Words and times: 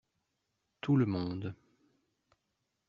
Tout 0.81 0.97
le 0.97 1.05
monde. 1.05 1.53